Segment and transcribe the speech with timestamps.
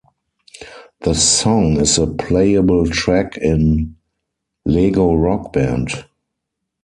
[1.01, 3.97] The song is a playable track in
[4.65, 6.05] "Lego Rock Band".